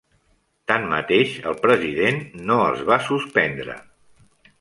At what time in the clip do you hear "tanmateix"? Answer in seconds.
0.69-1.35